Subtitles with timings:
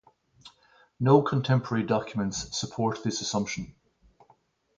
[0.99, 3.75] No contemporary documents support this assumption.